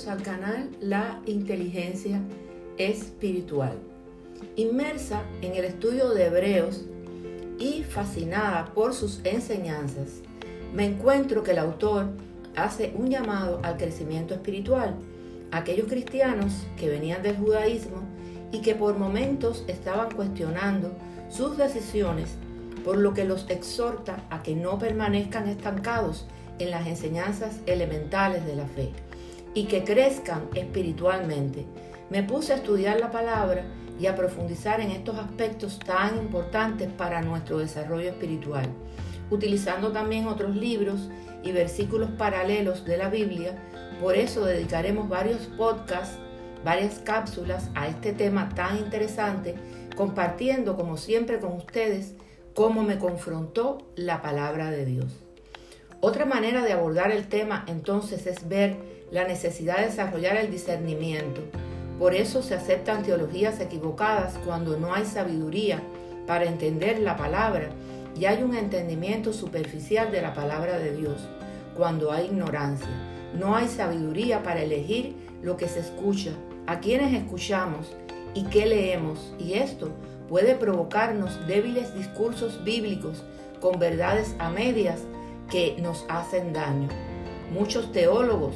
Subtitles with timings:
[0.00, 2.20] Bienvenidos al canal La Inteligencia
[2.78, 3.76] Espiritual.
[4.56, 6.86] Inmersa en el estudio de Hebreos
[7.58, 10.22] y fascinada por sus enseñanzas,
[10.72, 12.06] me encuentro que el autor
[12.56, 14.94] hace un llamado al crecimiento espiritual
[15.50, 18.02] a aquellos cristianos que venían del judaísmo
[18.52, 20.92] y que por momentos estaban cuestionando
[21.28, 22.36] sus decisiones,
[22.84, 26.26] por lo que los exhorta a que no permanezcan estancados
[26.58, 28.92] en las enseñanzas elementales de la fe
[29.54, 31.66] y que crezcan espiritualmente.
[32.10, 33.64] Me puse a estudiar la palabra
[34.00, 38.66] y a profundizar en estos aspectos tan importantes para nuestro desarrollo espiritual,
[39.30, 41.10] utilizando también otros libros
[41.42, 43.56] y versículos paralelos de la Biblia.
[44.00, 46.18] Por eso dedicaremos varios podcasts,
[46.64, 49.54] varias cápsulas a este tema tan interesante,
[49.96, 52.14] compartiendo como siempre con ustedes
[52.54, 55.12] cómo me confrontó la palabra de Dios.
[56.00, 61.42] Otra manera de abordar el tema entonces es ver la necesidad de desarrollar el discernimiento.
[61.98, 65.82] Por eso se aceptan teologías equivocadas cuando no hay sabiduría
[66.26, 67.70] para entender la palabra
[68.18, 71.28] y hay un entendimiento superficial de la palabra de Dios
[71.76, 72.88] cuando hay ignorancia.
[73.38, 76.32] No hay sabiduría para elegir lo que se escucha,
[76.66, 77.94] a quienes escuchamos
[78.34, 79.32] y qué leemos.
[79.38, 79.90] Y esto
[80.28, 83.22] puede provocarnos débiles discursos bíblicos
[83.60, 85.00] con verdades a medias
[85.50, 86.88] que nos hacen daño.
[87.52, 88.54] Muchos teólogos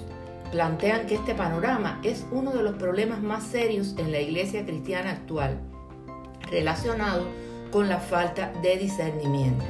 [0.54, 5.10] plantean que este panorama es uno de los problemas más serios en la iglesia cristiana
[5.10, 5.58] actual,
[6.48, 7.26] relacionado
[7.72, 9.64] con la falta de discernimiento.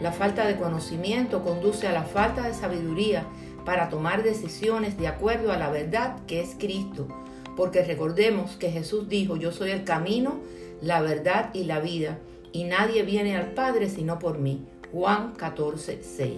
[0.00, 3.24] La falta de conocimiento conduce a la falta de sabiduría
[3.64, 7.08] para tomar decisiones de acuerdo a la verdad que es Cristo,
[7.56, 10.38] porque recordemos que Jesús dijo, yo soy el camino,
[10.80, 12.20] la verdad y la vida,
[12.52, 14.64] y nadie viene al Padre sino por mí.
[14.92, 16.32] Juan 14, 6.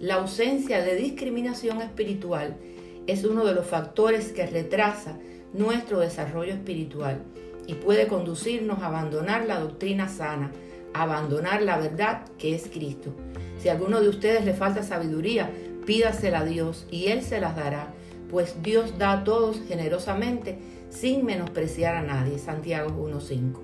[0.00, 2.58] La ausencia de discriminación espiritual
[3.06, 5.18] es uno de los factores que retrasa
[5.52, 7.22] nuestro desarrollo espiritual
[7.66, 10.50] y puede conducirnos a abandonar la doctrina sana,
[10.94, 13.14] a abandonar la verdad que es Cristo.
[13.58, 15.50] Si a alguno de ustedes le falta sabiduría,
[15.86, 17.92] pídasela a Dios y Él se las dará,
[18.30, 20.58] pues Dios da a todos generosamente
[20.90, 22.38] sin menospreciar a nadie.
[22.38, 23.58] Santiago 1.5.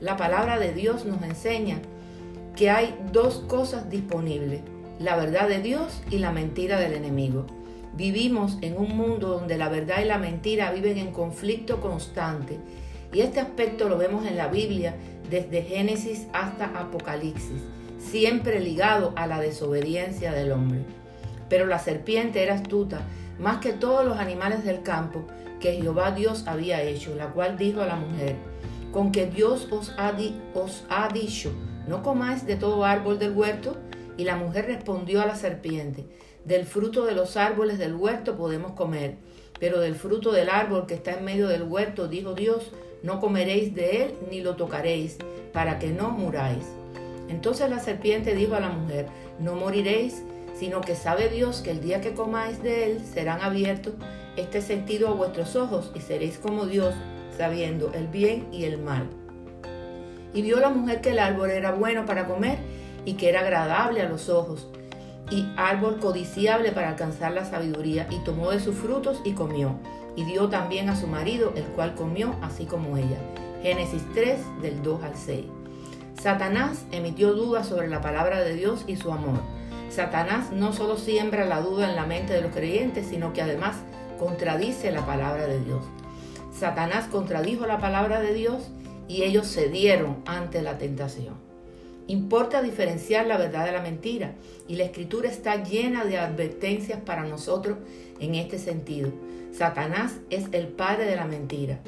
[0.00, 1.80] La palabra de Dios nos enseña
[2.56, 4.60] que hay dos cosas disponibles
[5.00, 7.46] la verdad de Dios y la mentira del enemigo.
[7.94, 12.58] Vivimos en un mundo donde la verdad y la mentira viven en conflicto constante
[13.12, 14.94] y este aspecto lo vemos en la Biblia
[15.28, 17.62] desde Génesis hasta Apocalipsis,
[17.98, 20.80] siempre ligado a la desobediencia del hombre.
[21.48, 23.02] Pero la serpiente era astuta
[23.38, 25.24] más que todos los animales del campo
[25.58, 28.36] que Jehová Dios había hecho, la cual dijo a la mujer,
[28.92, 30.12] con que Dios os ha,
[30.54, 31.52] os ha dicho,
[31.88, 33.76] no comáis de todo árbol del huerto,
[34.16, 36.06] y la mujer respondió a la serpiente,
[36.44, 39.16] del fruto de los árboles del huerto podemos comer,
[39.58, 42.70] pero del fruto del árbol que está en medio del huerto, dijo Dios,
[43.02, 45.18] no comeréis de él ni lo tocaréis,
[45.52, 46.64] para que no muráis.
[47.28, 49.06] Entonces la serpiente dijo a la mujer,
[49.38, 50.22] no moriréis,
[50.54, 53.94] sino que sabe Dios que el día que comáis de él serán abiertos
[54.36, 56.94] este sentido a vuestros ojos y seréis como Dios,
[57.36, 59.08] sabiendo el bien y el mal.
[60.34, 62.58] Y vio la mujer que el árbol era bueno para comer
[63.04, 64.68] y que era agradable a los ojos,
[65.30, 69.76] y árbol codiciable para alcanzar la sabiduría, y tomó de sus frutos y comió,
[70.16, 73.18] y dio también a su marido, el cual comió así como ella.
[73.62, 75.44] Génesis 3 del 2 al 6.
[76.20, 79.40] Satanás emitió dudas sobre la palabra de Dios y su amor.
[79.90, 83.76] Satanás no solo siembra la duda en la mente de los creyentes, sino que además
[84.18, 85.84] contradice la palabra de Dios.
[86.52, 88.70] Satanás contradijo la palabra de Dios
[89.08, 91.49] y ellos cedieron ante la tentación.
[92.10, 94.34] Importa diferenciar la verdad de la mentira
[94.66, 97.78] y la escritura está llena de advertencias para nosotros
[98.18, 99.12] en este sentido.
[99.52, 101.78] Satanás es el padre de la mentira.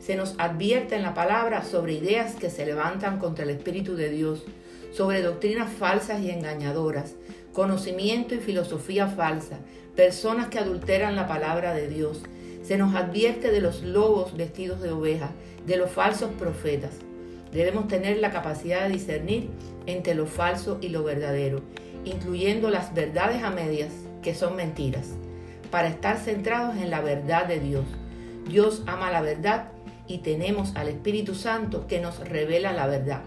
[0.00, 4.10] Se nos advierte en la palabra sobre ideas que se levantan contra el Espíritu de
[4.10, 4.44] Dios,
[4.90, 7.14] sobre doctrinas falsas y engañadoras,
[7.52, 9.60] conocimiento y filosofía falsa,
[9.94, 12.22] personas que adulteran la palabra de Dios.
[12.64, 15.30] Se nos advierte de los lobos vestidos de oveja,
[15.66, 16.94] de los falsos profetas.
[17.58, 19.50] Debemos tener la capacidad de discernir
[19.86, 21.60] entre lo falso y lo verdadero,
[22.04, 25.08] incluyendo las verdades a medias, que son mentiras,
[25.68, 27.84] para estar centrados en la verdad de Dios.
[28.48, 29.72] Dios ama la verdad
[30.06, 33.22] y tenemos al Espíritu Santo que nos revela la verdad.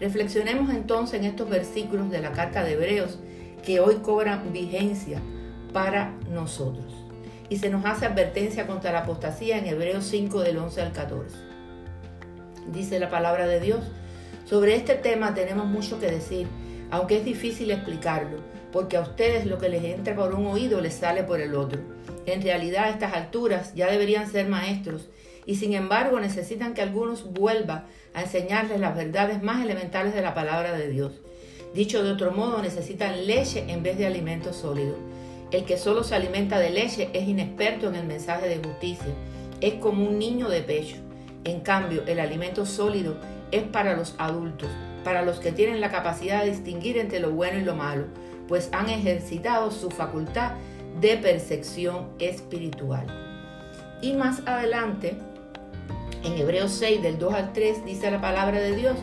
[0.00, 3.20] Reflexionemos entonces en estos versículos de la carta de Hebreos
[3.64, 5.20] que hoy cobran vigencia
[5.72, 6.92] para nosotros.
[7.48, 11.49] Y se nos hace advertencia contra la apostasía en Hebreos 5 del 11 al 14
[12.66, 13.80] dice la palabra de Dios.
[14.44, 16.46] Sobre este tema tenemos mucho que decir,
[16.90, 18.38] aunque es difícil explicarlo,
[18.72, 21.80] porque a ustedes lo que les entra por un oído les sale por el otro.
[22.26, 25.08] En realidad a estas alturas ya deberían ser maestros
[25.46, 27.84] y sin embargo necesitan que algunos vuelvan
[28.14, 31.12] a enseñarles las verdades más elementales de la palabra de Dios.
[31.74, 34.96] Dicho de otro modo, necesitan leche en vez de alimento sólido.
[35.52, 39.14] El que solo se alimenta de leche es inexperto en el mensaje de justicia.
[39.60, 40.96] Es como un niño de pecho.
[41.44, 43.16] En cambio, el alimento sólido
[43.50, 44.68] es para los adultos,
[45.04, 48.06] para los que tienen la capacidad de distinguir entre lo bueno y lo malo,
[48.48, 50.52] pues han ejercitado su facultad
[51.00, 53.06] de percepción espiritual.
[54.02, 55.16] Y más adelante,
[56.24, 58.96] en Hebreos 6, del 2 al 3, dice la palabra de Dios,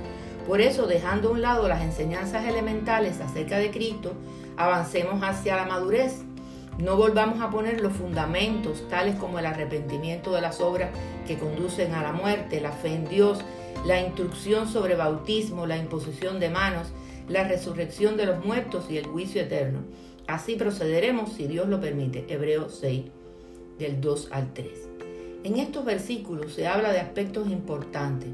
[0.48, 4.14] por eso, dejando a un lado las enseñanzas elementales acerca de Cristo,
[4.56, 6.22] avancemos hacia la madurez.
[6.78, 10.92] No volvamos a poner los fundamentos, tales como el arrepentimiento de las obras
[11.26, 13.40] que conducen a la muerte, la fe en Dios,
[13.84, 16.90] la instrucción sobre bautismo, la imposición de manos,
[17.28, 19.80] la resurrección de los muertos y el juicio eterno.
[20.28, 22.26] Así procederemos si Dios lo permite.
[22.30, 23.06] Hebreos 6,
[23.80, 24.70] del 2 al 3.
[25.46, 28.30] En estos versículos se habla de aspectos importantes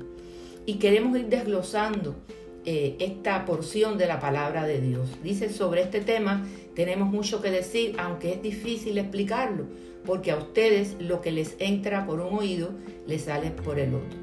[0.66, 2.16] y queremos ir desglosando
[2.66, 5.10] eh, esta porción de la palabra de Dios.
[5.22, 6.46] Dice sobre este tema,
[6.76, 9.66] tenemos mucho que decir, aunque es difícil explicarlo,
[10.06, 12.70] porque a ustedes lo que les entra por un oído
[13.06, 14.18] les sale por el otro.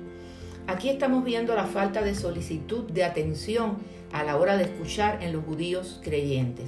[0.66, 3.76] Aquí estamos viendo la falta de solicitud de atención
[4.12, 6.66] a la hora de escuchar en los judíos creyentes,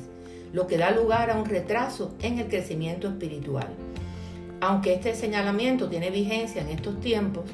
[0.53, 3.69] lo que da lugar a un retraso en el crecimiento espiritual.
[4.61, 7.45] Aunque este señalamiento tiene vigencia en estos tiempos,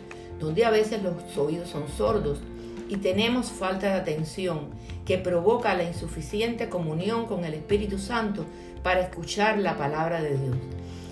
[0.41, 2.41] donde a veces los oídos son sordos
[2.89, 4.71] y tenemos falta de atención
[5.05, 8.45] que provoca la insuficiente comunión con el Espíritu Santo
[8.83, 10.57] para escuchar la palabra de Dios.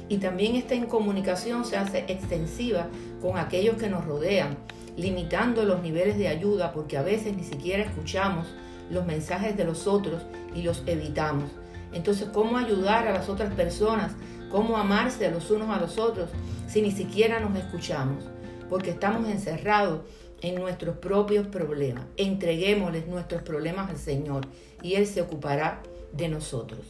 [0.08, 2.88] Y también esta incomunicación se hace extensiva
[3.20, 4.56] con aquellos que nos rodean,
[4.96, 8.46] limitando los niveles de ayuda porque a veces ni siquiera escuchamos
[8.90, 10.23] los mensajes de los otros
[10.55, 11.50] y los evitamos.
[11.93, 14.12] Entonces, ¿cómo ayudar a las otras personas?
[14.50, 16.31] ¿Cómo amarse a los unos a los otros
[16.69, 18.25] si ni siquiera nos escuchamos?
[18.69, 20.00] porque estamos encerrados
[20.42, 22.04] en nuestros propios problemas.
[22.16, 24.46] Entreguémosles nuestros problemas al Señor
[24.82, 26.80] y Él se ocupará de nosotros.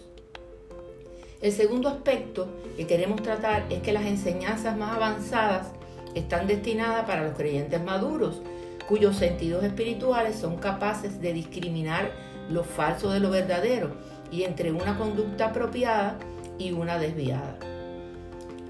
[1.40, 5.68] El segundo aspecto que queremos tratar es que las enseñanzas más avanzadas
[6.14, 8.40] están destinadas para los creyentes maduros,
[8.88, 12.10] cuyos sentidos espirituales son capaces de discriminar
[12.48, 13.90] lo falso de lo verdadero
[14.30, 16.18] y entre una conducta apropiada
[16.58, 17.58] y una desviada.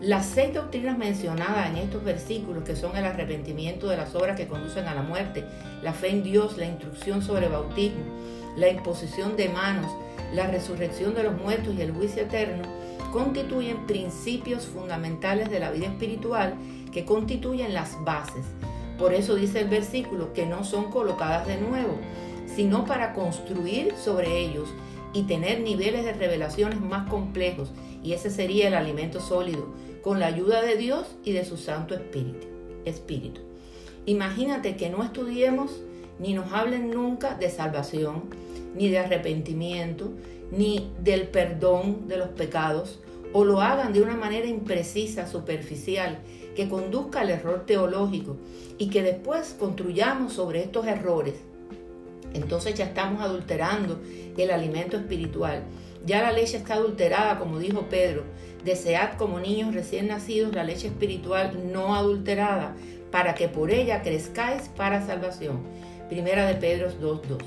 [0.01, 4.47] Las seis doctrinas mencionadas en estos versículos, que son el arrepentimiento de las obras que
[4.47, 5.43] conducen a la muerte,
[5.83, 8.05] la fe en Dios, la instrucción sobre bautismo,
[8.59, 9.91] la imposición de manos,
[10.35, 12.65] la resurrección de los muertos y el juicio eterno,
[13.11, 16.57] constituyen principios fundamentales de la vida espiritual
[16.93, 18.45] que constituyen las bases.
[18.99, 21.97] Por eso dice el versículo que no son colocadas de nuevo,
[22.55, 24.69] sino para construir sobre ellos
[25.15, 27.73] y tener niveles de revelaciones más complejos,
[28.07, 29.67] y ese sería el alimento sólido
[30.01, 32.47] con la ayuda de Dios y de su Santo Espíritu.
[32.85, 33.41] Espíritu.
[34.07, 35.83] Imagínate que no estudiemos
[36.21, 38.31] ni nos hablen nunca de salvación,
[38.77, 40.13] ni de arrepentimiento,
[40.53, 43.01] ni del perdón de los pecados,
[43.33, 46.19] o lo hagan de una manera imprecisa, superficial,
[46.55, 48.37] que conduzca al error teológico
[48.79, 51.35] y que después construyamos sobre estos errores.
[52.35, 53.99] Entonces ya estamos adulterando
[54.39, 55.65] el alimento espiritual.
[56.07, 58.23] Ya la leche está adulterada, como dijo Pedro,
[58.65, 62.75] Desead como niños recién nacidos la leche espiritual no adulterada,
[63.11, 65.61] para que por ella crezcáis para salvación.
[66.09, 67.39] Primera de Pedro 2.2.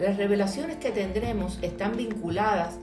[0.00, 2.78] Las revelaciones que tendremos están vinculadas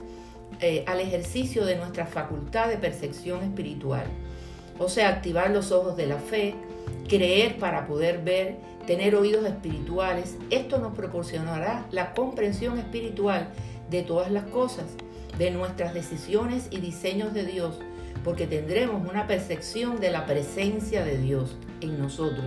[0.60, 4.04] eh, al ejercicio de nuestra facultad de percepción espiritual.
[4.78, 6.54] O sea, activar los ojos de la fe,
[7.08, 10.36] creer para poder ver, tener oídos espirituales.
[10.50, 13.48] Esto nos proporcionará la comprensión espiritual
[13.90, 14.86] de todas las cosas
[15.38, 17.78] de nuestras decisiones y diseños de Dios,
[18.24, 22.44] porque tendremos una percepción de la presencia de Dios en nosotros,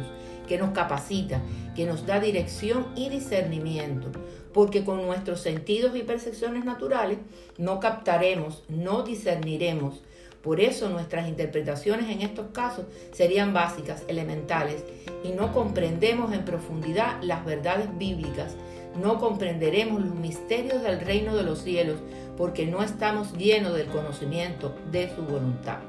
[0.48, 1.42] que nos capacita,
[1.76, 4.12] que nos da dirección y discernimiento,
[4.54, 7.18] porque con nuestros sentidos y percepciones naturales
[7.58, 10.02] no captaremos, no discerniremos.
[10.46, 14.84] Por eso nuestras interpretaciones en estos casos serían básicas, elementales,
[15.24, 18.56] y no comprendemos en profundidad las verdades bíblicas,
[19.02, 21.98] no comprenderemos los misterios del reino de los cielos,
[22.38, 25.80] porque no estamos llenos del conocimiento de su voluntad.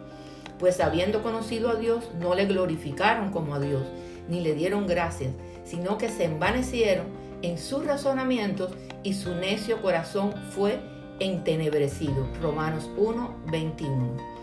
[0.59, 3.83] Pues habiendo conocido a Dios, no le glorificaron como a Dios,
[4.27, 5.33] ni le dieron gracias,
[5.67, 7.09] sino que se envanecieron
[7.43, 8.73] en sus razonamientos
[9.03, 10.81] y su necio corazón fue
[11.21, 12.27] entenebrecido.
[12.41, 14.36] Romanos 1, 21.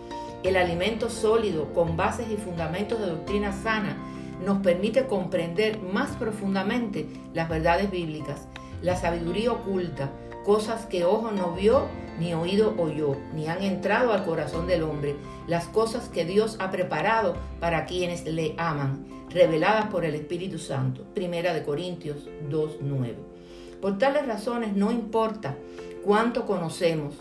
[0.44, 3.98] El alimento sólido con bases y fundamentos de doctrina sana
[4.46, 8.48] nos permite comprender más profundamente las verdades bíblicas,
[8.82, 10.12] la sabiduría oculta,
[10.44, 11.88] cosas que ojo no vio
[12.20, 15.16] ni oído oyó, ni han entrado al corazón del hombre
[15.48, 21.06] las cosas que Dios ha preparado para quienes le aman, reveladas por el Espíritu Santo.
[21.14, 23.16] Primera de Corintios 2.9.
[23.82, 25.56] Por tales razones no importa
[26.04, 27.16] cuánto conocemos,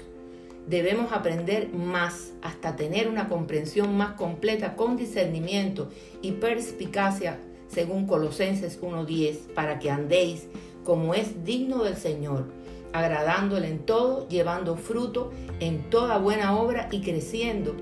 [0.67, 5.91] debemos aprender más hasta tener una comprensión más completa con discernimiento
[6.21, 7.39] y perspicacia
[7.69, 10.49] según Colosenses 1.10, para que andéis
[10.85, 12.47] como es digno del Señor
[12.93, 17.75] agradándole en todo, llevando fruto en toda buena obra y creciendo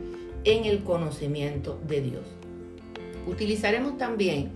[0.44, 2.24] en el conocimiento de Dios.
[3.26, 4.52] Utilizaremos también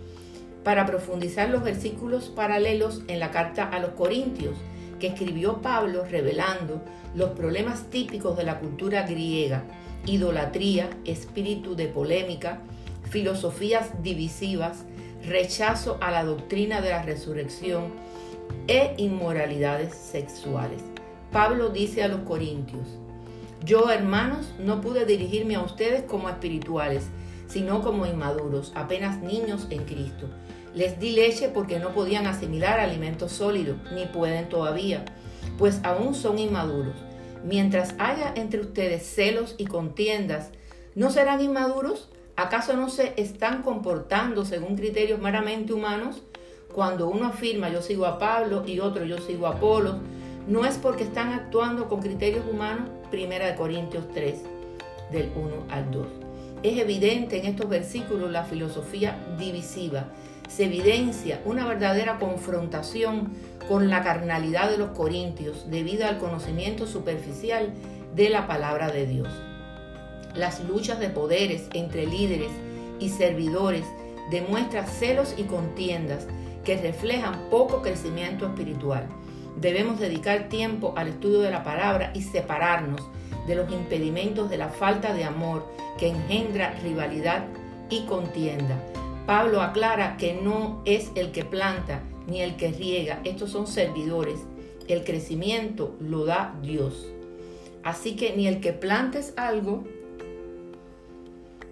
[0.62, 4.56] para profundizar los versículos paralelos en la carta a los Corintios
[5.06, 6.82] escribió Pablo revelando
[7.14, 9.64] los problemas típicos de la cultura griega,
[10.06, 12.60] idolatría, espíritu de polémica,
[13.10, 14.84] filosofías divisivas,
[15.26, 17.92] rechazo a la doctrina de la resurrección,
[18.66, 20.82] e inmoralidades sexuales.
[21.32, 22.86] Pablo dice a los corintios,
[23.64, 27.04] yo hermanos no pude dirigirme a ustedes como espirituales,
[27.46, 30.28] sino como inmaduros, apenas niños en Cristo.
[30.74, 35.04] Les di leche porque no podían asimilar alimentos sólidos, ni pueden todavía,
[35.56, 36.94] pues aún son inmaduros.
[37.44, 40.50] Mientras haya entre ustedes celos y contiendas,
[40.94, 42.08] ¿no serán inmaduros?
[42.36, 46.22] ¿Acaso no se están comportando según criterios meramente humanos?
[46.72, 49.98] Cuando uno afirma yo sigo a Pablo y otro yo sigo a Apolo,
[50.48, 54.42] no es porque están actuando con criterios humanos, primera de Corintios 3,
[55.12, 56.06] del 1 al 2.
[56.64, 60.08] Es evidente en estos versículos la filosofía divisiva.
[60.48, 63.32] Se evidencia una verdadera confrontación
[63.68, 67.72] con la carnalidad de los corintios debido al conocimiento superficial
[68.14, 69.28] de la palabra de Dios.
[70.34, 72.50] Las luchas de poderes entre líderes
[73.00, 73.84] y servidores
[74.30, 76.26] demuestran celos y contiendas
[76.64, 79.06] que reflejan poco crecimiento espiritual.
[79.56, 83.00] Debemos dedicar tiempo al estudio de la palabra y separarnos
[83.46, 85.66] de los impedimentos de la falta de amor
[85.98, 87.44] que engendra rivalidad
[87.90, 88.76] y contienda.
[89.26, 94.40] Pablo aclara que no es el que planta ni el que riega, estos son servidores.
[94.86, 97.06] El crecimiento lo da Dios.
[97.82, 99.84] Así que ni el que plantes algo,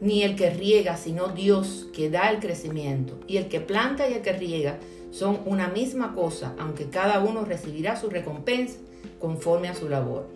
[0.00, 3.18] ni el que riega, sino Dios que da el crecimiento.
[3.26, 4.78] Y el que planta y el que riega
[5.11, 8.78] son una misma cosa, aunque cada uno recibirá su recompensa
[9.21, 10.26] conforme a su labor.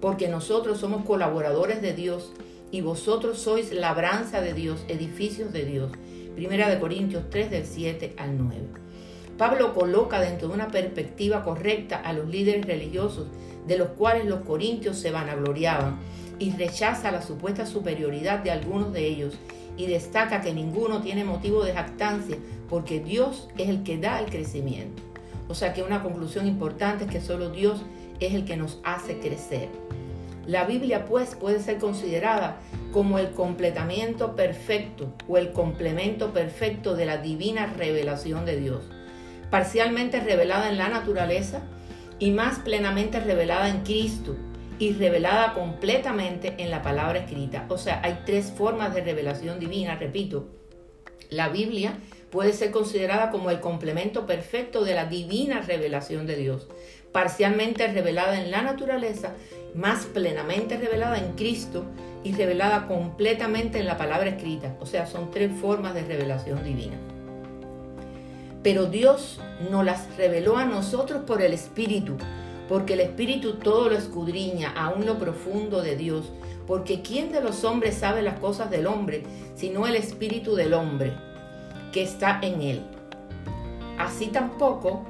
[0.00, 2.32] Porque nosotros somos colaboradores de Dios
[2.70, 5.92] y vosotros sois labranza de Dios, edificios de Dios.
[6.34, 8.56] Primera de Corintios 3 del 7 al 9.
[9.38, 13.28] Pablo coloca dentro de una perspectiva correcta a los líderes religiosos
[13.66, 15.98] de los cuales los corintios se vanagloriaban
[16.38, 19.34] y rechaza la supuesta superioridad de algunos de ellos
[19.76, 22.36] y destaca que ninguno tiene motivo de jactancia
[22.68, 25.02] porque Dios es el que da el crecimiento.
[25.48, 27.82] O sea que una conclusión importante es que solo Dios
[28.18, 29.68] es el que nos hace crecer.
[30.46, 32.58] La Biblia pues puede ser considerada
[32.94, 38.84] como el completamiento perfecto o el complemento perfecto de la divina revelación de Dios,
[39.50, 41.62] parcialmente revelada en la naturaleza
[42.20, 44.36] y más plenamente revelada en Cristo,
[44.78, 47.66] y revelada completamente en la palabra escrita.
[47.68, 50.48] O sea, hay tres formas de revelación divina, repito.
[51.30, 51.98] La Biblia
[52.30, 56.68] puede ser considerada como el complemento perfecto de la divina revelación de Dios,
[57.12, 59.34] parcialmente revelada en la naturaleza,
[59.74, 61.84] más plenamente revelada en Cristo
[62.24, 64.74] y revelada completamente en la palabra escrita.
[64.80, 66.96] O sea, son tres formas de revelación divina.
[68.64, 69.40] Pero Dios
[69.70, 72.16] nos las reveló a nosotros por el Espíritu
[72.68, 76.30] porque el Espíritu todo lo escudriña, aún lo profundo de Dios.
[76.66, 79.22] Porque ¿quién de los hombres sabe las cosas del hombre,
[79.54, 81.12] sino el Espíritu del hombre
[81.92, 82.82] que está en él?
[83.98, 85.04] Así tampoco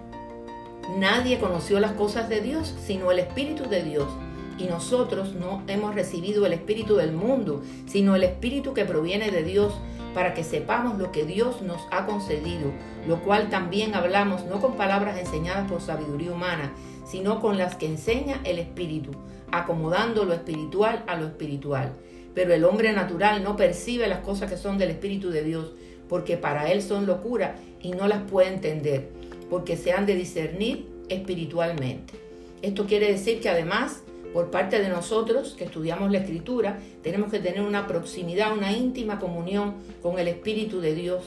[0.98, 4.08] nadie conoció las cosas de Dios, sino el Espíritu de Dios.
[4.58, 9.42] Y nosotros no hemos recibido el Espíritu del mundo, sino el Espíritu que proviene de
[9.42, 9.74] Dios,
[10.14, 12.72] para que sepamos lo que Dios nos ha concedido,
[13.08, 16.72] lo cual también hablamos no con palabras enseñadas por sabiduría humana,
[17.04, 19.10] sino con las que enseña el Espíritu,
[19.50, 21.92] acomodando lo espiritual a lo espiritual.
[22.32, 25.72] Pero el hombre natural no percibe las cosas que son del Espíritu de Dios,
[26.08, 29.10] porque para él son locura y no las puede entender,
[29.50, 32.14] porque se han de discernir espiritualmente.
[32.62, 34.03] Esto quiere decir que además,
[34.34, 39.20] por parte de nosotros que estudiamos la Escritura, tenemos que tener una proximidad, una íntima
[39.20, 41.22] comunión con el Espíritu de Dios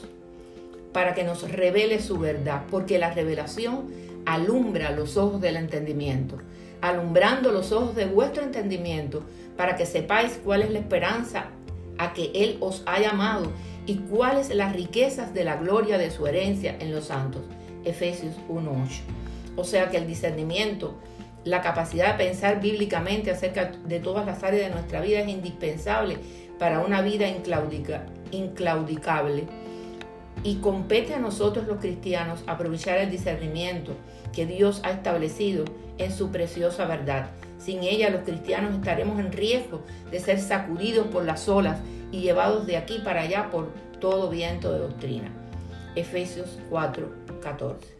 [0.92, 3.86] para que nos revele su verdad, porque la revelación
[4.26, 6.38] alumbra los ojos del entendimiento,
[6.82, 9.24] alumbrando los ojos de vuestro entendimiento,
[9.56, 11.46] para que sepáis cuál es la esperanza
[11.98, 13.54] a que Él os ha llamado
[13.86, 17.44] y cuáles las riquezas de la gloria de su herencia en los santos.
[17.86, 19.00] Efesios 1.8.
[19.56, 20.98] O sea que el discernimiento,
[21.48, 26.18] La capacidad de pensar bíblicamente acerca de todas las áreas de nuestra vida es indispensable
[26.60, 27.26] para una vida
[28.32, 29.46] inclaudicable.
[30.44, 33.94] Y compete a nosotros los cristianos aprovechar el discernimiento
[34.34, 35.64] que Dios ha establecido
[35.98, 37.30] en su preciosa verdad.
[37.60, 41.80] Sin ella los cristianos estaremos en riesgo de ser sacudidos por las olas
[42.12, 45.32] y llevados de aquí para allá por todo viento de doctrina.
[45.96, 47.10] Efesios 4,
[47.42, 47.96] 14.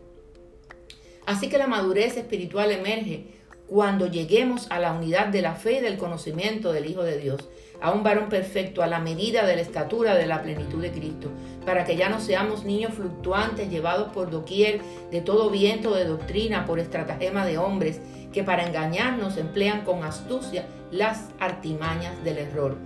[1.26, 3.37] Así que la madurez espiritual emerge
[3.68, 7.50] cuando lleguemos a la unidad de la fe y del conocimiento del Hijo de Dios,
[7.82, 11.30] a un varón perfecto a la medida de la estatura de la plenitud de Cristo,
[11.66, 14.82] para que ya no seamos niños fluctuantes llevados por doquier
[15.12, 18.00] de todo viento de doctrina por estratagema de hombres
[18.34, 22.78] que para engañarnos emplean con astucia las artimañas del error,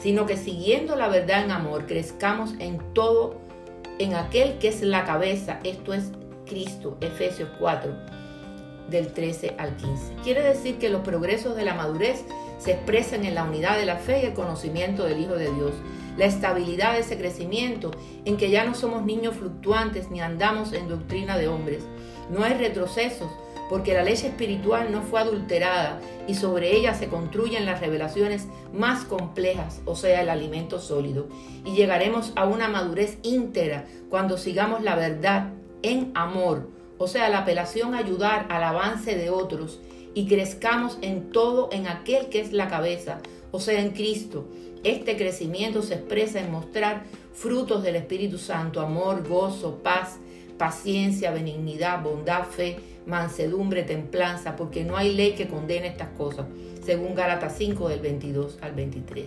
[0.00, 3.38] sino que siguiendo la verdad en amor crezcamos en todo
[3.98, 6.10] en aquel que es la cabeza, esto es
[6.46, 7.92] Cristo, Efesios 4,
[8.90, 10.14] del 13 al 15.
[10.22, 12.24] Quiere decir que los progresos de la madurez
[12.58, 15.72] se expresan en la unidad de la fe y el conocimiento del Hijo de Dios,
[16.16, 17.90] la estabilidad de ese crecimiento
[18.24, 21.84] en que ya no somos niños fluctuantes ni andamos en doctrina de hombres.
[22.30, 23.30] No hay retrocesos
[23.70, 29.04] porque la leche espiritual no fue adulterada y sobre ella se construyen las revelaciones más
[29.04, 31.28] complejas, o sea, el alimento sólido.
[31.64, 35.50] Y llegaremos a una madurez íntegra cuando sigamos la verdad
[35.82, 36.68] en amor,
[37.02, 39.80] o sea, la apelación a ayudar al avance de otros
[40.12, 43.20] y crezcamos en todo en aquel que es la cabeza,
[43.52, 44.46] o sea, en Cristo.
[44.84, 50.18] Este crecimiento se expresa en mostrar frutos del Espíritu Santo, amor, gozo, paz,
[50.58, 52.76] paciencia, benignidad, bondad, fe,
[53.06, 56.48] mansedumbre, templanza, porque no hay ley que condene estas cosas,
[56.84, 59.24] según Gálatas 5 del 22 al 23.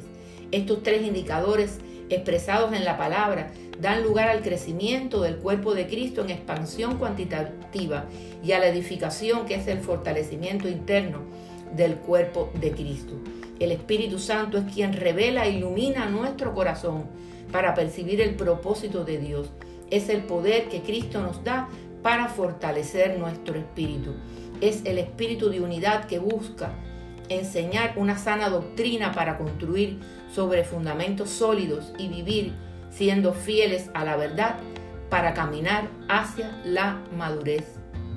[0.51, 1.80] Estos tres indicadores
[2.13, 8.05] expresados en la palabra dan lugar al crecimiento del cuerpo de Cristo en expansión cuantitativa
[8.43, 11.20] y a la edificación que es el fortalecimiento interno
[11.75, 13.13] del cuerpo de Cristo.
[13.60, 17.05] El Espíritu Santo es quien revela e ilumina nuestro corazón
[17.51, 19.50] para percibir el propósito de Dios.
[19.90, 21.70] Es el poder que Cristo nos da
[22.01, 24.14] para fortalecer nuestro espíritu.
[24.59, 26.74] Es el espíritu de unidad que busca
[27.29, 30.00] enseñar una sana doctrina para construir
[30.33, 32.53] sobre fundamentos sólidos y vivir
[32.89, 34.55] siendo fieles a la verdad
[35.09, 37.65] para caminar hacia la madurez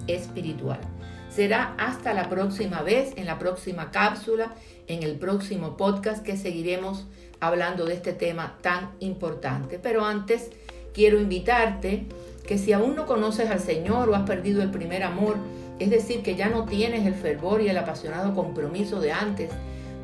[0.07, 0.81] espiritual.
[1.29, 4.55] Será hasta la próxima vez, en la próxima cápsula,
[4.87, 7.07] en el próximo podcast que seguiremos
[7.40, 9.79] hablando de este tema tan importante.
[9.79, 10.50] Pero antes
[10.94, 12.07] quiero invitarte
[12.46, 15.37] que si aún no conoces al Señor o has perdido el primer amor,
[15.79, 19.50] es decir, que ya no tienes el fervor y el apasionado compromiso de antes,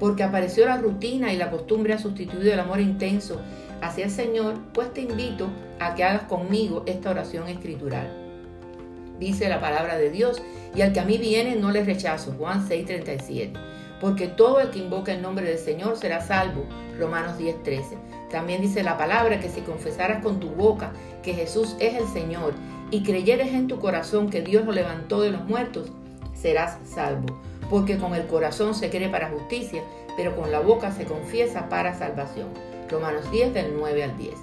[0.02, 3.40] porque apareció la rutina y la costumbre ha sustituido el amor intenso
[3.80, 5.46] hacia el Señor, pues te invito
[5.78, 8.12] a que hagas conmigo esta oración escritural.
[9.20, 10.42] Dice la palabra de Dios,
[10.74, 13.52] y al que a mí viene no le rechazo, Juan 6:37,
[14.00, 16.66] porque todo el que invoca el nombre del Señor será salvo,
[16.98, 17.96] Romanos 10:13.
[18.28, 22.54] También dice la palabra que si confesaras con tu boca que Jesús es el Señor
[22.90, 25.92] y creyeres en tu corazón que Dios lo levantó de los muertos,
[26.34, 27.40] serás salvo
[27.72, 29.82] porque con el corazón se cree para justicia,
[30.14, 32.48] pero con la boca se confiesa para salvación.
[32.90, 34.34] Romanos 10 del 9 al 10.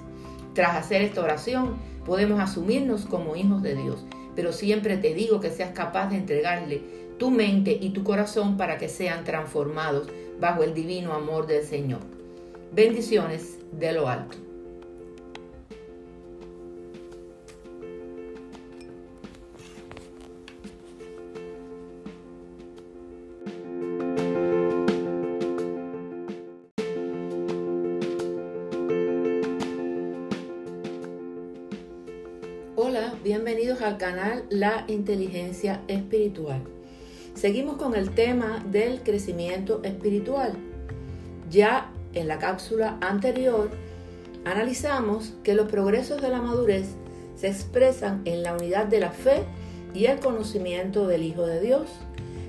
[0.52, 5.52] Tras hacer esta oración, podemos asumirnos como hijos de Dios, pero siempre te digo que
[5.52, 6.82] seas capaz de entregarle
[7.18, 10.08] tu mente y tu corazón para que sean transformados
[10.40, 12.00] bajo el divino amor del Señor.
[12.72, 14.49] Bendiciones de lo alto.
[32.90, 36.60] Hola, bienvenidos al canal La Inteligencia Espiritual.
[37.34, 40.54] Seguimos con el tema del crecimiento espiritual.
[41.48, 43.70] Ya en la cápsula anterior
[44.44, 46.96] analizamos que los progresos de la madurez
[47.36, 49.44] se expresan en la unidad de la fe
[49.94, 51.88] y el conocimiento del Hijo de Dios,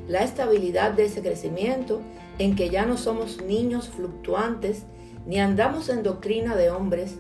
[0.08, 2.01] la estabilidad de ese crecimiento
[2.39, 4.86] en que ya no somos niños fluctuantes
[5.27, 7.17] ni andamos en doctrina de hombres,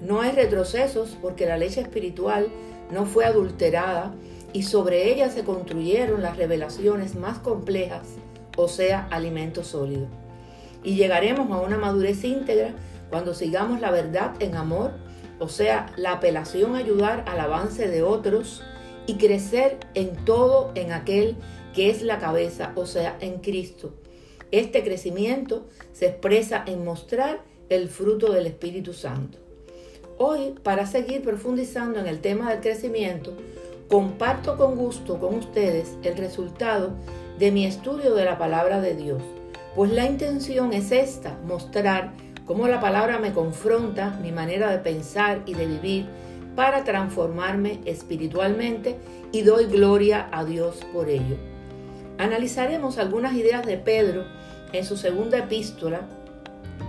[0.00, 2.48] no hay retrocesos porque la leche espiritual
[2.90, 4.14] no fue adulterada
[4.52, 8.06] y sobre ella se construyeron las revelaciones más complejas,
[8.56, 10.06] o sea, alimento sólido.
[10.82, 12.72] Y llegaremos a una madurez íntegra
[13.10, 14.92] cuando sigamos la verdad en amor,
[15.38, 18.62] o sea, la apelación a ayudar al avance de otros
[19.06, 21.36] y crecer en todo en aquel
[21.74, 23.94] que es la cabeza, o sea, en Cristo.
[24.50, 29.47] Este crecimiento se expresa en mostrar el fruto del Espíritu Santo.
[30.20, 33.34] Hoy, para seguir profundizando en el tema del crecimiento,
[33.88, 36.90] comparto con gusto con ustedes el resultado
[37.38, 39.22] de mi estudio de la palabra de Dios,
[39.76, 42.14] pues la intención es esta, mostrar
[42.46, 46.06] cómo la palabra me confronta mi manera de pensar y de vivir
[46.56, 48.96] para transformarme espiritualmente
[49.30, 51.36] y doy gloria a Dios por ello.
[52.18, 54.24] Analizaremos algunas ideas de Pedro
[54.72, 56.00] en su segunda epístola.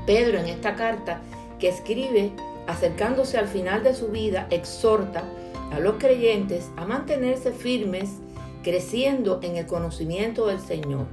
[0.07, 1.21] Pedro en esta carta
[1.59, 2.31] que escribe
[2.69, 5.23] acercándose al final de su vida exhorta
[5.71, 8.11] a los creyentes a mantenerse firmes,
[8.63, 11.07] creciendo en el conocimiento del Señor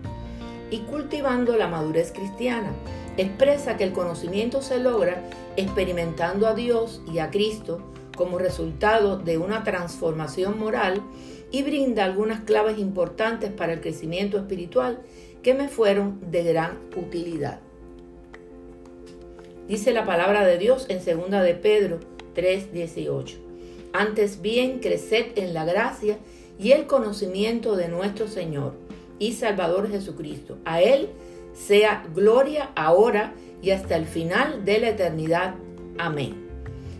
[0.70, 2.72] y cultivando la madurez cristiana.
[3.16, 5.22] Expresa que el conocimiento se logra
[5.56, 7.80] experimentando a Dios y a Cristo
[8.14, 11.00] como resultado de una transformación moral
[11.50, 15.00] y brinda algunas claves importantes para el crecimiento espiritual
[15.42, 17.60] que me fueron de gran utilidad.
[19.68, 21.98] Dice la palabra de Dios en 2 de Pedro
[22.34, 23.38] 3:18.
[23.92, 26.18] Antes bien, creced en la gracia
[26.58, 28.74] y el conocimiento de nuestro Señor
[29.18, 30.58] y Salvador Jesucristo.
[30.64, 31.08] A Él
[31.52, 35.56] sea gloria ahora y hasta el final de la eternidad.
[35.98, 36.46] Amén.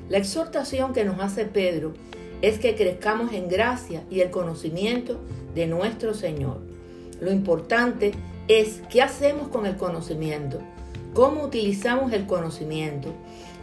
[0.08, 1.94] La exhortación que nos hace Pedro
[2.42, 5.20] es que crezcamos en gracia y el conocimiento
[5.54, 6.58] de nuestro Señor.
[7.20, 8.12] Lo importante
[8.48, 10.58] es qué hacemos con el conocimiento,
[11.16, 13.08] cómo utilizamos el conocimiento.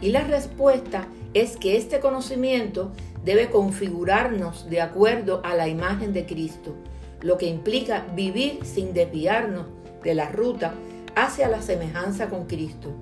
[0.00, 2.90] Y la respuesta es que este conocimiento
[3.24, 6.74] debe configurarnos de acuerdo a la imagen de Cristo,
[7.20, 9.66] lo que implica vivir sin desviarnos
[10.02, 10.74] de la ruta
[11.14, 12.92] hacia la semejanza con Cristo.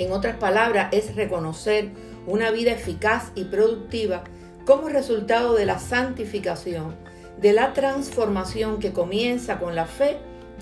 [0.00, 1.90] En otras palabras, es reconocer
[2.26, 4.24] una vida eficaz y productiva
[4.66, 6.96] como resultado de la santificación,
[7.40, 10.16] de la transformación que comienza con la fe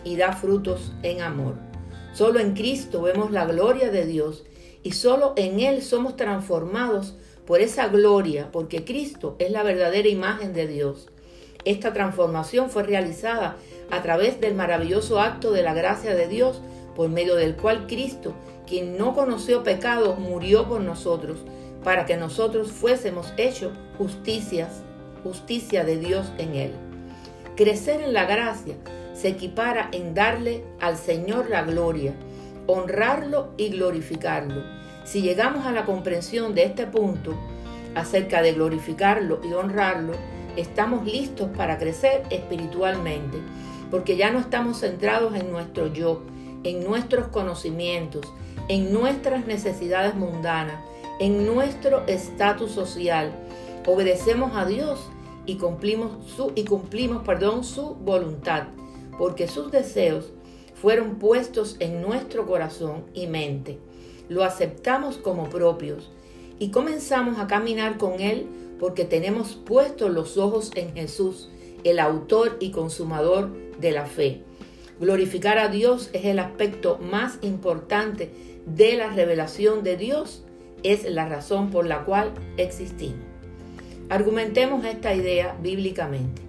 [0.05, 1.68] y da frutos en amor.
[2.13, 4.45] Solo en Cristo vemos la gloria de Dios
[4.83, 7.15] y solo en Él somos transformados
[7.47, 11.09] por esa gloria, porque Cristo es la verdadera imagen de Dios.
[11.65, 13.57] Esta transformación fue realizada
[13.91, 16.61] a través del maravilloso acto de la gracia de Dios,
[16.95, 18.35] por medio del cual Cristo,
[18.67, 21.39] quien no conoció pecado, murió por nosotros
[21.85, 24.83] para que nosotros fuésemos hechos justicias,
[25.23, 26.73] justicia de Dios en él.
[27.57, 28.77] Crecer en la gracia
[29.19, 32.15] se equipara en darle al Señor la gloria,
[32.69, 34.63] honrarlo y glorificarlo.
[35.05, 37.35] Si llegamos a la comprensión de este punto
[37.97, 40.13] acerca de glorificarlo y honrarlo,
[40.57, 43.39] estamos listos para crecer espiritualmente,
[43.91, 46.23] porque ya no estamos centrados en nuestro yo,
[46.63, 48.25] en nuestros conocimientos,
[48.69, 50.81] en nuestras necesidades mundanas,
[51.19, 53.33] en nuestro estatus social.
[53.85, 55.01] Obedecemos a Dios
[55.45, 58.65] y cumplimos su, y cumplimos, perdón, su voluntad,
[59.19, 60.33] porque sus deseos
[60.75, 63.79] fueron puestos en nuestro corazón y mente.
[64.29, 66.11] Lo aceptamos como propios
[66.59, 68.47] y comenzamos a caminar con Él
[68.79, 71.51] porque tenemos puestos los ojos en Jesús,
[71.85, 74.43] el autor y consumador de la fe.
[75.01, 78.31] Glorificar a Dios es el aspecto más importante
[78.67, 80.45] de la revelación de Dios
[80.83, 83.25] es la razón por la cual existimos.
[84.09, 86.48] Argumentemos esta idea bíblicamente.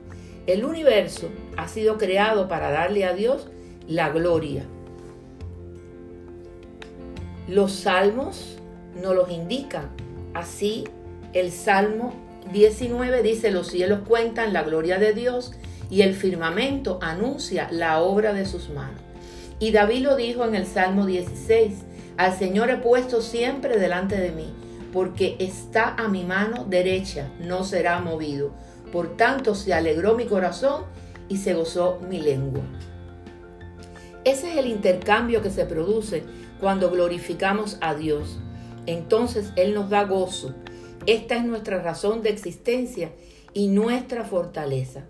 [0.50, 3.46] El universo ha sido creado para darle a Dios
[3.88, 4.64] la gloria.
[7.48, 8.58] Los salmos
[9.00, 9.92] nos los indican.
[10.34, 10.86] Así,
[11.34, 12.16] el Salmo
[12.52, 15.54] 19 dice, los cielos cuentan la gloria de Dios
[15.92, 19.02] y el firmamento anuncia la obra de sus manos.
[19.60, 21.74] Y David lo dijo en el Salmo 16,
[22.18, 24.52] al Señor he puesto siempre delante de mí,
[24.92, 28.52] porque está a mi mano derecha, no será movido.
[28.92, 30.84] Por tanto se alegró mi corazón
[31.28, 32.64] y se gozó mi lengua.
[34.24, 36.24] Ese es el intercambio que se produce
[36.60, 38.40] cuando glorificamos a Dios.
[38.86, 40.54] Entonces Él nos da gozo.
[41.06, 43.12] Esta es nuestra razón de existencia
[43.54, 45.06] y nuestra fortaleza.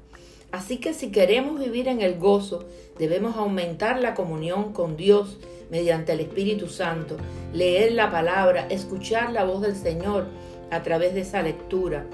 [0.52, 2.65] Así que si queremos vivir en el gozo,
[2.98, 5.38] debemos aumentar la comunión con Dios
[5.70, 7.18] mediante el Espíritu Santo,
[7.54, 10.26] leer la palabra, escuchar la voz del Señor
[10.72, 12.06] a través de esa lectura,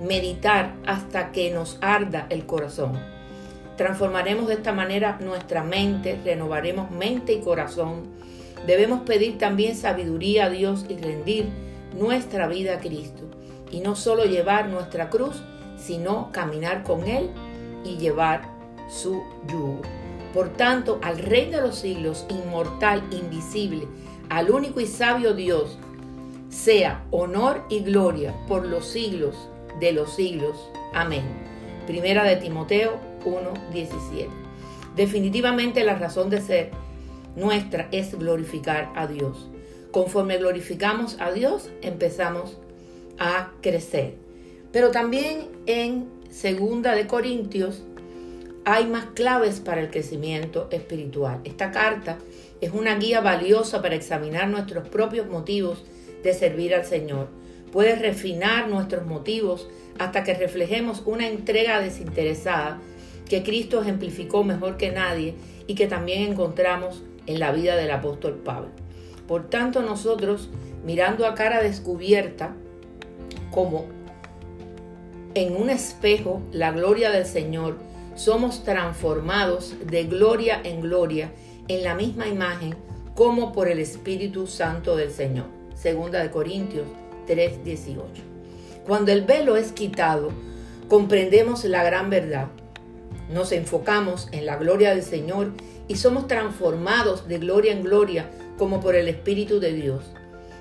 [0.00, 2.98] meditar hasta que nos arda el corazón.
[3.76, 8.08] Transformaremos de esta manera nuestra mente, renovaremos mente y corazón.
[8.66, 11.48] Debemos pedir también sabiduría a Dios y rendir
[11.96, 13.24] nuestra vida a Cristo.
[13.70, 15.42] Y no solo llevar nuestra cruz,
[15.76, 17.30] sino caminar con Él
[17.84, 18.42] y llevar
[18.88, 19.82] su yugo.
[20.34, 23.86] Por tanto, al Rey de los siglos, inmortal, invisible,
[24.28, 25.78] al único y sabio Dios,
[26.48, 29.36] sea honor y gloria por los siglos
[29.80, 30.70] de los siglos.
[30.94, 31.22] Amén.
[31.86, 34.28] Primera de Timoteo 1:17.
[34.96, 36.70] Definitivamente la razón de ser
[37.36, 39.48] nuestra es glorificar a Dios.
[39.92, 42.58] Conforme glorificamos a Dios, empezamos
[43.18, 44.14] a crecer.
[44.72, 47.82] Pero también en Segunda de Corintios
[48.64, 51.40] hay más claves para el crecimiento espiritual.
[51.44, 52.18] Esta carta
[52.60, 55.84] es una guía valiosa para examinar nuestros propios motivos
[56.22, 57.28] de servir al Señor.
[57.72, 62.80] Puede refinar nuestros motivos hasta que reflejemos una entrega desinteresada
[63.28, 65.34] que Cristo ejemplificó mejor que nadie
[65.66, 68.70] y que también encontramos en la vida del apóstol Pablo.
[69.26, 70.48] Por tanto, nosotros,
[70.84, 72.54] mirando a cara descubierta,
[73.50, 73.84] como
[75.34, 77.76] en un espejo la gloria del Señor,
[78.14, 81.32] somos transformados de gloria en gloria
[81.68, 82.74] en la misma imagen
[83.14, 85.46] como por el Espíritu Santo del Señor.
[85.74, 86.86] Segunda de Corintios
[87.28, 88.22] 3:18.
[88.86, 90.30] Cuando el velo es quitado,
[90.88, 92.48] comprendemos la gran verdad.
[93.30, 95.52] Nos enfocamos en la gloria del Señor
[95.86, 100.04] y somos transformados de gloria en gloria como por el Espíritu de Dios.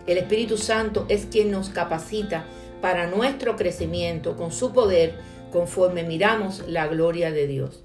[0.06, 2.45] El Espíritu Santo es quien nos capacita
[2.82, 5.15] para nuestro crecimiento con su poder
[5.51, 7.84] conforme miramos la gloria de Dios.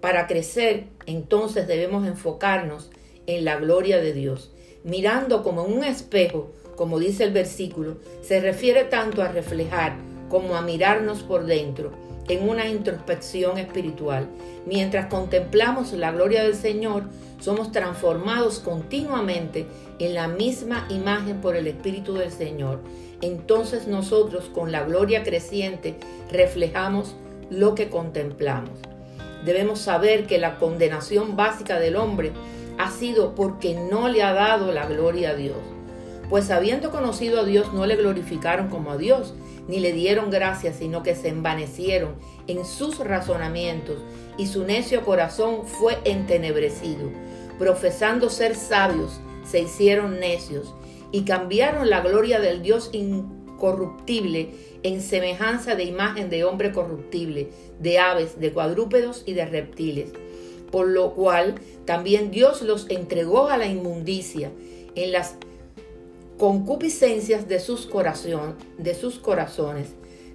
[0.00, 2.90] Para crecer, entonces debemos enfocarnos
[3.26, 4.52] en la gloria de Dios,
[4.84, 9.96] mirando como en un espejo, como dice el versículo, se refiere tanto a reflejar
[10.28, 11.92] como a mirarnos por dentro
[12.28, 14.28] en una introspección espiritual.
[14.66, 17.04] Mientras contemplamos la gloria del Señor,
[17.40, 19.66] somos transformados continuamente
[19.98, 22.80] en la misma imagen por el Espíritu del Señor.
[23.20, 25.96] Entonces nosotros con la gloria creciente
[26.30, 27.16] reflejamos
[27.48, 28.78] lo que contemplamos
[29.46, 32.32] debemos saber que la condenación básica del hombre
[32.78, 35.56] ha sido porque no le ha dado la gloria a Dios.
[36.28, 39.34] Pues habiendo conocido a Dios no le glorificaron como a Dios,
[39.68, 42.14] ni le dieron gracias, sino que se envanecieron
[42.46, 43.98] en sus razonamientos
[44.36, 47.10] y su necio corazón fue entenebrecido.
[47.58, 50.74] Profesando ser sabios, se hicieron necios
[51.12, 54.50] y cambiaron la gloria del Dios incorruptible
[54.82, 60.12] en semejanza de imagen de hombre corruptible, de aves, de cuadrúpedos y de reptiles.
[60.70, 64.50] Por lo cual también Dios los entregó a la inmundicia
[64.96, 65.36] en las
[66.38, 67.88] concupiscencias de sus,
[68.78, 69.88] de sus corazones,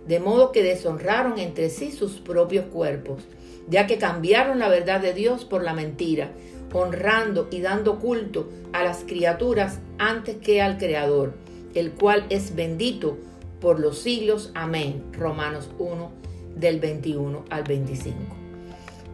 [0.07, 3.23] de modo que deshonraron entre sí sus propios cuerpos,
[3.69, 6.31] ya que cambiaron la verdad de Dios por la mentira,
[6.73, 11.33] honrando y dando culto a las criaturas antes que al Creador,
[11.75, 13.17] el cual es bendito
[13.59, 14.51] por los siglos.
[14.55, 15.03] Amén.
[15.13, 16.11] Romanos 1
[16.55, 18.17] del 21 al 25.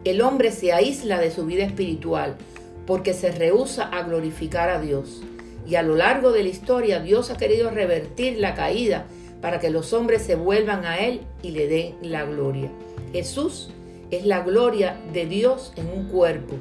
[0.04, 2.36] El hombre se aísla de su vida espiritual
[2.86, 5.22] porque se rehúsa a glorificar a Dios.
[5.66, 9.06] Y a lo largo de la historia Dios ha querido revertir la caída
[9.40, 12.70] para que los hombres se vuelvan a Él y le den la gloria.
[13.12, 13.70] Jesús
[14.10, 16.54] es la gloria de Dios en un cuerpo.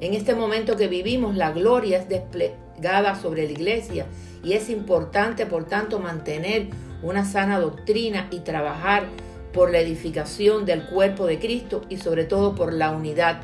[0.00, 4.06] En este momento que vivimos, la gloria es desplegada sobre la iglesia
[4.42, 6.68] y es importante, por tanto, mantener
[7.02, 9.04] una sana doctrina y trabajar
[9.52, 13.42] por la edificación del cuerpo de Cristo y sobre todo por la unidad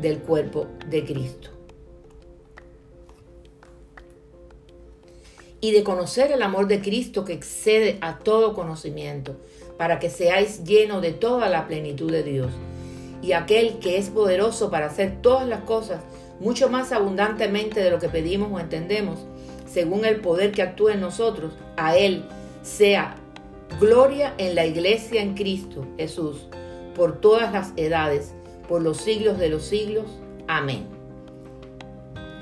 [0.00, 1.50] del cuerpo de Cristo.
[5.62, 9.36] Y de conocer el amor de Cristo que excede a todo conocimiento,
[9.78, 12.52] para que seáis llenos de toda la plenitud de Dios.
[13.22, 16.02] Y aquel que es poderoso para hacer todas las cosas
[16.40, 19.20] mucho más abundantemente de lo que pedimos o entendemos,
[19.64, 22.24] según el poder que actúa en nosotros, a Él
[22.62, 23.14] sea
[23.80, 26.48] gloria en la iglesia en Cristo Jesús,
[26.94, 28.34] por todas las edades,
[28.68, 30.06] por los siglos de los siglos.
[30.48, 30.86] Amén.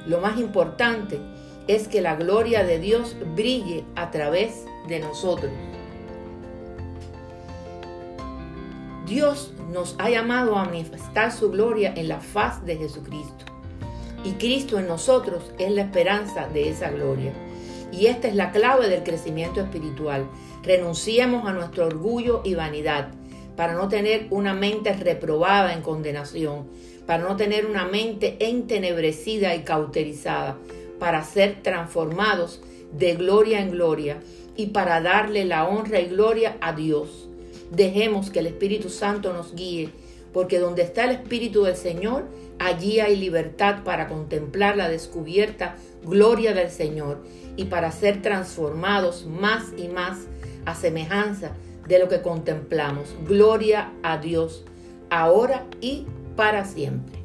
[0.06, 1.20] Lo más importante
[1.68, 5.52] es que la gloria de Dios brille a través de nosotros.
[9.06, 13.44] Dios nos ha llamado a manifestar su gloria en la faz de Jesucristo.
[14.24, 17.32] Y Cristo en nosotros es la esperanza de esa gloria.
[17.92, 20.28] Y esta es la clave del crecimiento espiritual.
[20.62, 23.08] Renunciemos a nuestro orgullo y vanidad
[23.56, 26.66] para no tener una mente reprobada en condenación,
[27.06, 30.56] para no tener una mente entenebrecida y cauterizada,
[31.00, 32.60] para ser transformados
[32.92, 34.20] de gloria en gloria
[34.56, 37.28] y para darle la honra y gloria a Dios.
[37.72, 39.90] Dejemos que el Espíritu Santo nos guíe,
[40.32, 42.24] porque donde está el Espíritu del Señor,
[42.58, 47.22] allí hay libertad para contemplar la descubierta gloria del Señor
[47.56, 50.18] y para ser transformados más y más
[50.66, 51.52] a semejanza
[51.88, 53.14] de lo que contemplamos.
[53.26, 54.64] Gloria a Dios,
[55.10, 57.19] ahora y para siempre.